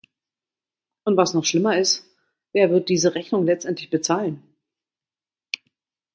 Und 1.03 1.15
was 1.15 1.35
noch 1.35 1.45
schlimmer 1.45 1.77
ist, 1.77 2.03
wer 2.53 2.71
wird 2.71 2.89
diese 2.89 3.13
Rechnung 3.13 3.45
letztendlich 3.45 3.91
bezahlen? 3.91 4.41